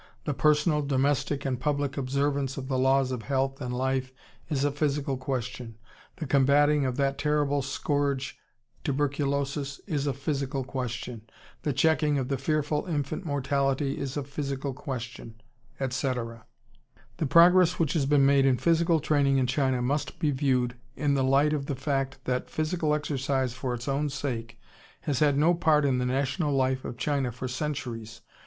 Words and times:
The 0.25 0.33
personal, 0.33 0.81
domestic, 0.81 1.45
and 1.45 1.59
public 1.59 1.95
observance 1.95 2.57
of 2.57 2.67
the 2.67 2.77
laws 2.79 3.11
of 3.11 3.21
health 3.21 3.61
and 3.61 3.71
life 3.71 4.11
is 4.49 4.63
a 4.63 4.71
physical 4.71 5.15
question; 5.15 5.77
the 6.15 6.25
combating 6.25 6.85
of 6.87 6.97
that 6.97 7.19
terrible 7.19 7.61
scourge, 7.61 8.39
tuberculosis, 8.83 9.79
is 9.85 10.07
a 10.07 10.13
physical 10.13 10.63
question; 10.63 11.29
the 11.61 11.71
checking 11.71 12.17
of 12.17 12.29
the 12.29 12.39
fearful 12.39 12.87
infant 12.87 13.25
mortality 13.25 13.99
is 13.99 14.17
a 14.17 14.23
physical 14.23 14.73
question; 14.73 15.39
etc.... 15.79 16.47
The 17.17 17.27
progress 17.27 17.77
which 17.77 17.93
has 17.93 18.07
been 18.07 18.25
made 18.25 18.47
in 18.47 18.57
physical 18.57 19.01
training 19.01 19.37
in 19.37 19.45
China 19.45 19.83
must 19.83 20.17
be 20.17 20.31
viewed 20.31 20.75
in 20.95 21.13
the 21.13 21.23
light 21.23 21.53
of 21.53 21.67
the 21.67 21.75
fact 21.75 22.21
that 22.25 22.49
physical 22.49 22.95
exercise 22.95 23.53
for 23.53 23.71
its 23.75 23.87
own 23.87 24.09
sake 24.09 24.59
has 25.01 25.19
had 25.19 25.37
no 25.37 25.53
part 25.53 25.85
in 25.85 25.99
the 25.99 26.07
national 26.07 26.51
life 26.51 26.85
of 26.85 26.97
China 26.97 27.31
for 27.31 27.47
centuries. 27.47 28.21